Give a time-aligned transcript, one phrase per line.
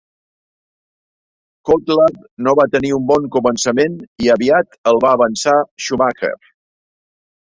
[1.69, 2.15] Coulthard
[2.47, 6.35] no va tenir un bon començament i aviat el va avançar Schumacher.